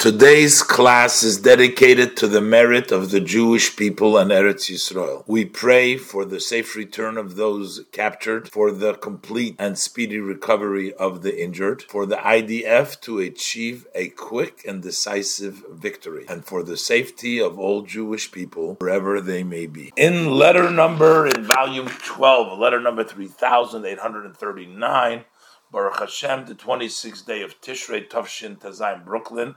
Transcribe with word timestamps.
Today's 0.00 0.62
class 0.62 1.22
is 1.22 1.36
dedicated 1.36 2.16
to 2.16 2.26
the 2.26 2.40
merit 2.40 2.90
of 2.90 3.10
the 3.10 3.20
Jewish 3.20 3.76
people 3.76 4.16
and 4.16 4.30
Eretz 4.30 4.70
Yisrael. 4.70 5.24
We 5.26 5.44
pray 5.44 5.98
for 5.98 6.24
the 6.24 6.40
safe 6.40 6.74
return 6.74 7.18
of 7.18 7.36
those 7.36 7.84
captured, 7.92 8.48
for 8.48 8.72
the 8.72 8.94
complete 8.94 9.56
and 9.58 9.78
speedy 9.78 10.18
recovery 10.18 10.94
of 10.94 11.20
the 11.20 11.38
injured, 11.38 11.82
for 11.82 12.06
the 12.06 12.16
IDF 12.16 12.98
to 13.02 13.18
achieve 13.18 13.86
a 13.94 14.08
quick 14.08 14.64
and 14.66 14.82
decisive 14.82 15.64
victory, 15.70 16.24
and 16.30 16.46
for 16.46 16.62
the 16.62 16.78
safety 16.78 17.38
of 17.38 17.58
all 17.58 17.82
Jewish 17.82 18.32
people 18.32 18.76
wherever 18.76 19.20
they 19.20 19.42
may 19.42 19.66
be. 19.66 19.92
In 19.98 20.30
letter 20.30 20.70
number, 20.70 21.26
in 21.26 21.44
volume 21.44 21.88
12, 21.88 22.58
letter 22.58 22.80
number 22.80 23.04
3839, 23.04 25.24
Baruch 25.70 26.00
Hashem, 26.00 26.46
the 26.46 26.54
26th 26.54 27.26
day 27.26 27.42
of 27.42 27.60
Tishrei, 27.60 28.08
Tavshin 28.08 28.58
Tazayim, 28.58 29.04
Brooklyn, 29.04 29.56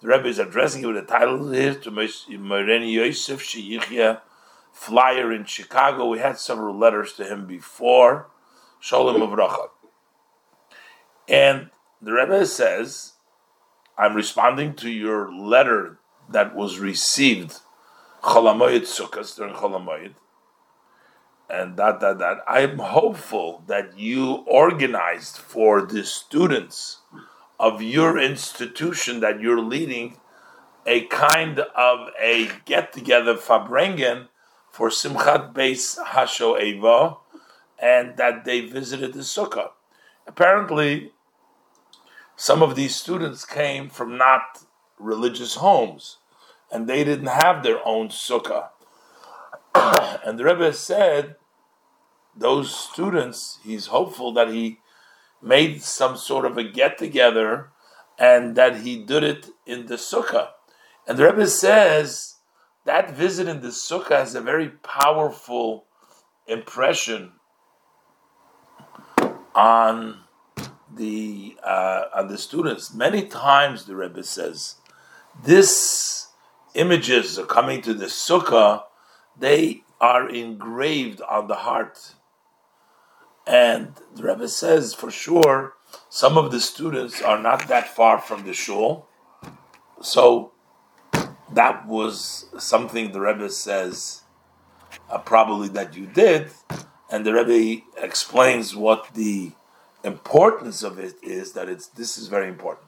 the 0.00 0.08
Rebbe 0.08 0.28
is 0.28 0.38
addressing 0.38 0.82
you 0.82 0.88
with 0.88 0.96
a 0.96 1.02
title 1.06 1.50
here 1.50 1.74
to 1.74 1.90
Moreni 1.90 2.92
Yosef 2.92 3.42
Sheyichya, 3.42 4.20
flyer 4.72 5.32
in 5.32 5.44
Chicago. 5.44 6.06
We 6.06 6.20
had 6.20 6.38
several 6.38 6.78
letters 6.78 7.14
to 7.14 7.24
him 7.24 7.46
before. 7.46 8.28
Shalom 8.80 9.20
Avracha. 9.20 9.70
And 11.26 11.70
the 12.00 12.12
Rebbe 12.12 12.46
says, 12.46 13.14
I'm 13.96 14.14
responding 14.14 14.74
to 14.74 14.88
your 14.88 15.32
letter 15.34 15.98
that 16.30 16.54
was 16.54 16.78
received 16.78 17.58
Cholamoyed 18.22 18.82
Sukkot 18.82 19.34
during 19.36 19.54
Cholamoyed. 19.54 20.14
And 21.50 21.76
that, 21.76 21.98
that, 22.00 22.18
that. 22.18 22.38
I'm 22.46 22.78
hopeful 22.78 23.64
that 23.66 23.98
you 23.98 24.44
organized 24.46 25.38
for 25.38 25.82
the 25.82 26.04
students 26.04 26.98
of 27.58 27.82
your 27.82 28.18
institution 28.18 29.20
that 29.20 29.40
you're 29.40 29.60
leading 29.60 30.16
a 30.86 31.02
kind 31.06 31.58
of 31.58 32.08
a 32.20 32.48
get 32.64 32.92
together 32.92 33.34
farbrengen 33.34 34.28
for 34.70 34.88
Simchat 34.88 35.52
Beis 35.52 35.98
Hashoeva, 35.98 37.18
and 37.78 38.16
that 38.16 38.44
they 38.44 38.60
visited 38.60 39.12
the 39.12 39.20
sukkah. 39.20 39.70
Apparently, 40.26 41.12
some 42.36 42.62
of 42.62 42.76
these 42.76 42.94
students 42.94 43.44
came 43.44 43.88
from 43.88 44.16
not 44.16 44.64
religious 44.98 45.56
homes, 45.56 46.18
and 46.70 46.88
they 46.88 47.04
didn't 47.04 47.26
have 47.26 47.62
their 47.62 47.86
own 47.86 48.08
sukkah. 48.08 48.68
and 49.74 50.38
the 50.38 50.44
Rebbe 50.44 50.72
said, 50.72 51.36
those 52.36 52.74
students, 52.74 53.58
he's 53.64 53.86
hopeful 53.86 54.32
that 54.32 54.48
he 54.48 54.78
made 55.42 55.82
some 55.82 56.16
sort 56.16 56.44
of 56.44 56.58
a 56.58 56.64
get 56.64 56.98
together 56.98 57.70
and 58.18 58.56
that 58.56 58.80
he 58.80 59.02
did 59.04 59.22
it 59.22 59.46
in 59.66 59.86
the 59.86 59.94
sukkah. 59.94 60.48
And 61.06 61.16
the 61.16 61.24
Rebbe 61.24 61.46
says 61.46 62.36
that 62.84 63.10
visit 63.10 63.48
in 63.48 63.60
the 63.60 63.68
sukkah 63.68 64.18
has 64.18 64.34
a 64.34 64.40
very 64.40 64.68
powerful 64.68 65.86
impression 66.46 67.32
on 69.54 70.20
the 70.94 71.56
uh, 71.62 72.04
on 72.14 72.28
the 72.28 72.38
students. 72.38 72.94
Many 72.94 73.26
times 73.26 73.84
the 73.84 73.96
Rebbe 73.96 74.22
says 74.22 74.76
this 75.44 76.28
images 76.74 77.38
are 77.38 77.46
coming 77.46 77.82
to 77.82 77.94
the 77.94 78.06
sukkah, 78.06 78.84
they 79.38 79.82
are 80.00 80.28
engraved 80.28 81.20
on 81.22 81.48
the 81.48 81.56
heart 81.56 82.14
and 83.48 83.94
the 84.14 84.24
Rebbe 84.24 84.46
says 84.46 84.92
for 84.92 85.10
sure 85.10 85.72
some 86.10 86.36
of 86.36 86.52
the 86.52 86.60
students 86.60 87.22
are 87.22 87.40
not 87.40 87.66
that 87.68 87.88
far 87.88 88.20
from 88.20 88.44
the 88.44 88.52
shul. 88.52 89.08
So 90.02 90.52
that 91.52 91.86
was 91.86 92.46
something 92.58 93.10
the 93.10 93.20
Rebbe 93.20 93.48
says 93.48 94.22
uh, 95.10 95.18
probably 95.18 95.68
that 95.68 95.96
you 95.96 96.06
did. 96.06 96.50
And 97.10 97.24
the 97.24 97.32
Rebbe 97.32 97.84
explains 97.96 98.76
what 98.76 99.14
the 99.14 99.52
importance 100.04 100.82
of 100.82 100.98
it 100.98 101.14
is 101.22 101.52
that 101.52 101.70
it's 101.70 101.86
this 101.86 102.18
is 102.18 102.28
very 102.28 102.48
important. 102.48 102.86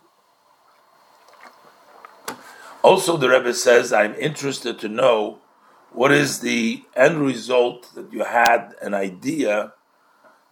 Also, 2.82 3.16
the 3.16 3.28
Rebbe 3.28 3.54
says, 3.54 3.93
I'm 3.93 4.15
interested 4.15 4.78
to 4.81 4.88
know 4.88 5.38
what 5.93 6.12
is 6.12 6.41
the 6.41 6.84
end 6.94 7.20
result 7.20 7.94
that 7.94 8.12
you 8.12 8.25
had 8.25 8.75
an 8.81 8.94
idea 8.94 9.75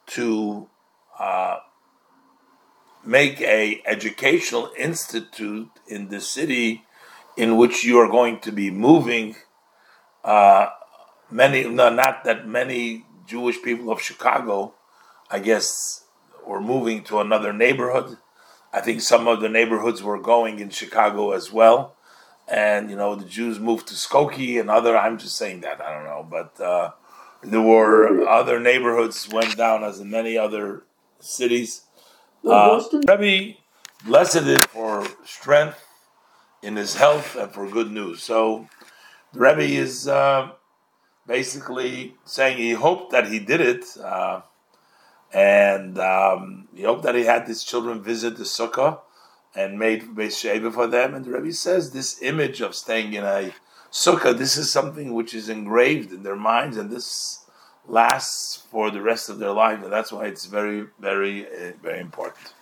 to 0.09 0.69
uh, 1.19 1.59
make 3.05 3.41
a 3.41 3.83
educational 3.87 4.71
institute 4.77 5.71
in 5.87 6.09
the 6.09 6.21
city 6.21 6.85
in 7.37 7.57
which 7.57 7.85
you 7.85 7.99
are 7.99 8.09
going 8.09 8.41
to 8.41 8.53
be 8.53 8.71
moving. 8.71 9.37
Uh, 10.25 10.69
many, 11.31 11.69
no, 11.69 11.89
not 11.89 12.25
that 12.25 12.47
many 12.47 13.05
Jewish 13.27 13.63
people 13.63 13.91
of 13.91 14.03
Chicago, 14.03 14.75
I 15.31 15.39
guess, 15.39 16.05
were 16.47 16.61
moving 16.61 17.05
to 17.05 17.21
another 17.21 17.53
neighborhood. 17.53 18.19
I 18.73 18.81
think 18.81 19.01
some 19.01 19.29
of 19.29 19.41
the 19.41 19.49
neighborhoods 19.49 20.03
were 20.03 20.21
going 20.21 20.59
in 20.59 20.71
Chicago 20.71 21.33
as 21.33 21.53
well. 21.53 21.95
And, 22.47 22.91
you 22.91 22.97
know, 22.97 23.15
the 23.15 23.27
Jews 23.27 23.59
moved 23.61 23.89
to 23.89 23.95
Skokie 23.95 24.59
and 24.59 24.71
other, 24.71 24.97
I'm 24.97 25.19
just 25.19 25.37
saying 25.37 25.61
that, 25.61 25.81
I 25.81 25.95
don't 25.95 26.05
know. 26.05 26.27
But 26.29 26.61
uh, 26.61 26.93
there 27.43 27.63
were 27.63 28.27
other 28.29 28.59
neighborhoods 28.61 29.29
went 29.29 29.57
down 29.57 29.85
as 29.85 30.01
in 30.01 30.11
many 30.11 30.37
other 30.37 30.83
cities. 31.21 31.83
Uh, 32.45 32.83
Rebbe 33.09 33.59
blessed 34.05 34.47
it 34.47 34.67
for 34.69 35.07
strength 35.25 35.85
in 36.63 36.77
his 36.77 36.97
health 36.97 37.37
and 37.37 37.53
for 37.53 37.69
good 37.69 37.91
news. 37.91 38.23
So 38.23 38.69
the 39.33 39.41
Rebbe 39.41 39.63
is 39.63 40.09
uh, 40.09 40.51
basically 41.27 42.15
saying 42.25 42.59
he 42.59 42.73
hoped 42.73 43.13
that 43.13 43.29
he 43.29 43.39
did 43.39 43.61
it, 43.61 43.85
uh, 44.03 44.43
and 45.33 45.99
um, 45.99 46.69
he 46.75 46.83
hoped 46.83 47.03
that 47.03 47.15
he 47.15 47.25
had 47.25 47.47
his 47.47 47.63
children 47.63 48.03
visit 48.03 48.37
the 48.37 48.45
sukkah 48.45 49.01
and 49.55 49.79
made 49.79 50.03
Beis 50.03 50.39
Sheva 50.43 50.73
for 50.73 50.87
them. 50.87 51.15
And 51.15 51.25
the 51.25 51.33
Rebbe 51.33 51.53
says 51.53 51.91
this 51.91 52.23
image 52.23 52.61
of 52.61 52.75
staying 52.75 53.13
in 53.13 53.25
a 53.25 53.53
sukkah, 53.91 54.37
this 54.37 54.57
is 54.57 54.73
something 54.73 55.15
which 55.15 55.35
is 55.35 55.49
engraved 55.49 56.13
in 56.13 56.23
their 56.23 56.37
minds, 56.37 56.77
and 56.77 56.91
this 56.91 57.45
lasts 57.87 58.65
for 58.71 58.91
the 58.91 59.01
rest 59.01 59.29
of 59.29 59.39
their 59.39 59.53
life, 59.53 59.83
and 59.83 59.93
that's 59.93 60.13
why 60.13 60.27
it's 60.27 60.47
very, 60.47 60.87
very, 60.99 61.47
uh, 61.47 61.73
very 61.83 62.01
important. 62.01 62.53